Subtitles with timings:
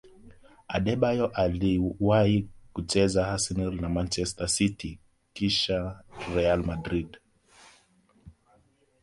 [0.67, 4.99] adebayor aliwahi kucheza arsenal na manchester city
[5.33, 6.01] kisha
[6.35, 7.17] real madrid